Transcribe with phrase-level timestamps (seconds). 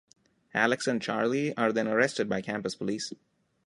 [0.55, 3.13] Alex and Charley are then arrested by campus police.